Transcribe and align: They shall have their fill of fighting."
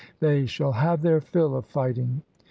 They 0.19 0.47
shall 0.47 0.71
have 0.71 1.03
their 1.03 1.21
fill 1.21 1.55
of 1.55 1.67
fighting." 1.67 2.23